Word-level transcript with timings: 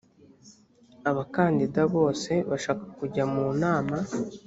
abakandida 1.09 1.81
bose 1.95 2.31
bashaka 2.49 2.83
kujya 2.97 3.23
mu 3.33 3.45
nama 3.61 3.97